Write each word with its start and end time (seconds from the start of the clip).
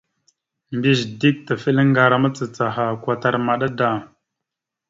Mbiyez 0.75 1.01
dik 1.19 1.37
tefelaŋar 1.47 2.11
a 2.15 2.17
macacaha 2.23 2.85
kwatar 3.01 3.35
maɗa 3.45 3.67
da. 3.77 3.89